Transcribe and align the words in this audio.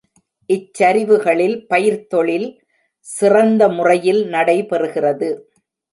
இச் 0.49 0.71
சரிவுகளில் 0.79 1.57
பயிர்த்தொழில் 1.69 2.47
சிறந்த 3.07 3.69
முறையில் 3.69 4.21
நடைபெறுகிறது. 4.27 5.29